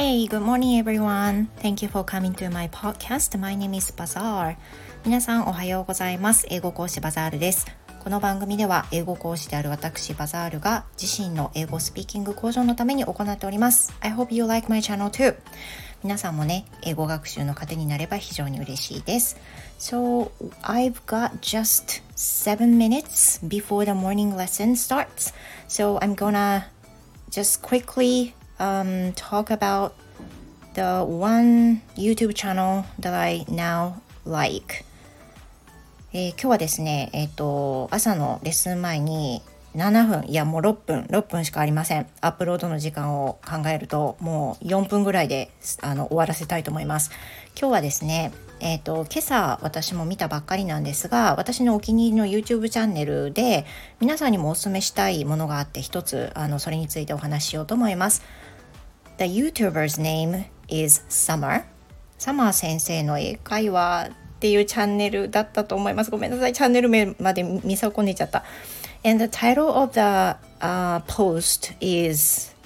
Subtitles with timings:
[0.00, 1.48] Hey, good morning everyone.
[1.60, 3.38] Thank you for coming to my podcast.
[3.38, 4.56] My name is Bazaar.
[5.04, 6.46] 皆さんおはようございます。
[6.48, 7.66] 英語講師バザールです。
[8.02, 13.92] この番組では英語講師である私バザールが自身の英語スピーキング向上のために行っております。
[14.00, 15.36] I hope you like my channel too.
[16.02, 19.36] 皆さんもね、英語学習の糧になれば非常に嬉しいです。
[19.78, 20.30] So,
[20.62, 25.34] I've got just seven minutes before the morning lesson starts.
[25.68, 26.68] So, I'm gonna
[27.30, 29.92] just quickly um, talk about
[30.74, 34.84] the one YouTube channel that I now like.
[36.12, 39.42] えー、今日はですね、え、ー、と、朝のレッスン前に
[39.76, 42.06] 7分、いやもう6分、6分しかありません。
[42.20, 45.50] アップロードの時間を考えると、もう4分ぐらいで
[45.82, 47.12] あの終わらせたいと思います。
[47.58, 53.64] 今日はですね、え、ー、と、今朝私も見たばっかりなんですが、私のお気に入りの YouTube チャンネルで、
[54.00, 58.22] 皆さんにもお勧めしたいものがあって、一つ、あの、それについてお話ししようと思います。
[59.20, 61.64] The YouTuber's name is Summer.
[62.16, 66.10] サマー先生の英会話っていうチャンネルだったと思います。
[66.10, 66.54] ごめんなさい。
[66.54, 68.44] チャンネル名まで見損ねちゃった。
[69.04, 70.00] And the title of the、
[70.60, 72.56] uh, post is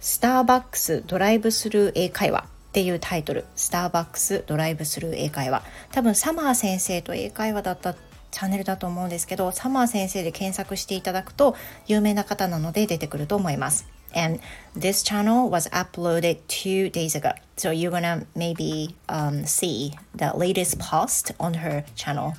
[0.00, 3.44] スターバックスドライブスルー英会話っていうタイトル。
[3.54, 5.62] スターバックスドライブスルー英会話。
[5.92, 11.54] 多分サマー先生と英会話だったチャンネルだと思うんですけど、サマー先生で検索していただくと
[11.86, 13.86] 有名な方なので出てくると思います。
[14.14, 14.40] And
[14.74, 17.32] this channel was uploaded two days ago.
[17.56, 22.34] So you're gonna maybe um, see the latest post on her channel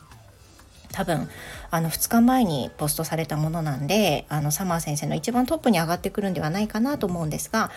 [0.92, 1.28] 多分
[1.72, 7.70] あの2日前にポストされたものなんであのサマー先生の一番トップに上がってくるんではないかなと思うんですが、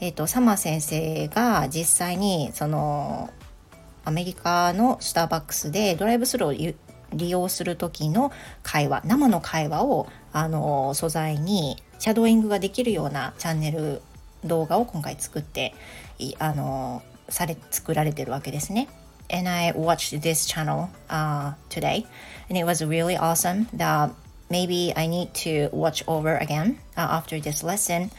[0.00, 3.28] えーと、サマー先生が実際にその
[4.04, 6.74] アメリカのスターバックスでドライブスルーを
[7.14, 8.32] 利用する時の
[8.62, 14.02] 会話生の会話をあの素材にシャドーイングができるようなチャンネル
[14.44, 15.74] 動画を今回作って
[16.38, 18.88] あのされ作られてるわけですね。
[19.32, 22.06] and I watched this channel uh, today,
[22.48, 23.66] and it was really awesome.
[23.72, 24.10] That
[24.50, 28.10] maybe I need to watch over again uh, after this lesson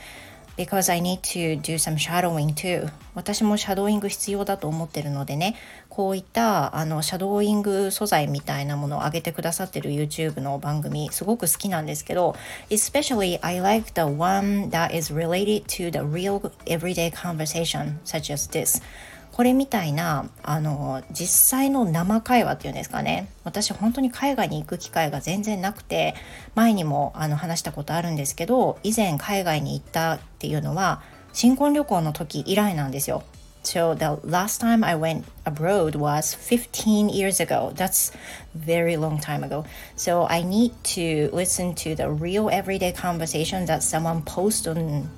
[0.56, 5.56] because I need to do some shadowing too 私もシャドーイング必要だと思ってるのでね
[5.90, 12.36] こういったあのシャドーイング素材みたいなものを上げてくださってる YouTube の番組すごく好きなんですけど
[12.70, 18.50] especially I like the one that is related to the real everyday conversation such as
[18.50, 18.82] this
[19.34, 26.14] これみたいなあの実際の生会話っていうんですかね私本当に海外に行く機会が全然なくて
[26.54, 31.02] 前にもあの話したことあるんですけど以前海外に行ったっていうのは
[31.34, 33.24] 新婚旅行の時以来なんですよ。
[33.64, 37.72] So the last time I went abroad was 15 years ago.
[37.74, 38.14] That's
[38.56, 39.66] very long time ago.
[39.96, 45.10] So I need to listen to the real everyday conversation that someone posts on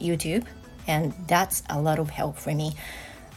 [0.00, 0.44] YouTube
[0.86, 2.72] and that's a lot of help for me.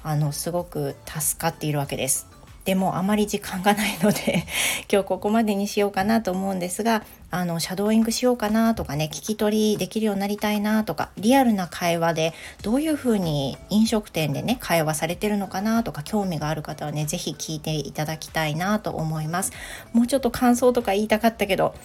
[0.05, 2.27] あのすごく助かっているわけです。
[2.65, 4.43] でもあまり時間がないので
[4.91, 12.33] 今日ここまでにしようかなと思うんですがあのシャドーイングしようかなとかね聞き取りできるようになりたいなとかリアルな会話で
[12.63, 19.51] どういうふうに飲食店でね会話されてるのかなとか興味がある方はね是非聞いていただきたいなと思います
[19.93, 21.75] もうちょっと感想とか言いたかったけど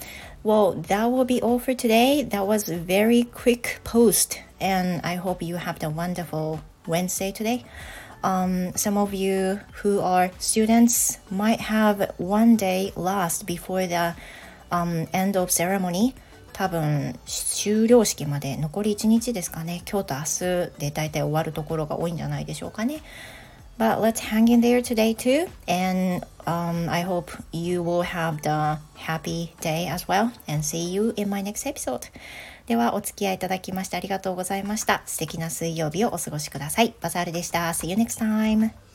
[0.42, 2.26] Well, that will be all for today.
[2.26, 7.66] That was a very quick post and I hope you have the wonderful Wednesday today.
[8.22, 14.14] Um, some of you who are students might have one day last before the
[14.70, 16.14] um, end of ceremony
[16.52, 23.02] 多分終了式まで残り1日ですかね今日と明日で大体終わるところが多いんじゃないでしょうかね
[23.78, 28.78] But let's hang in there today too and um, I hope you will have the
[28.96, 32.10] happy day as well and see you in my next episode
[32.66, 35.02] ではお付き合いいただきましてありがとうございました。
[35.04, 36.94] 素敵な水曜日をお過ごしください。
[37.00, 37.70] バザールでした。
[37.70, 38.89] See you next time!